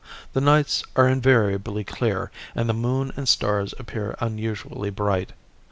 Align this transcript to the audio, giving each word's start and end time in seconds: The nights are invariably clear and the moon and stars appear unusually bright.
The 0.33 0.41
nights 0.41 0.83
are 0.95 1.07
invariably 1.07 1.83
clear 1.83 2.31
and 2.55 2.67
the 2.67 2.73
moon 2.73 3.11
and 3.15 3.29
stars 3.29 3.75
appear 3.77 4.15
unusually 4.19 4.89
bright. 4.89 5.33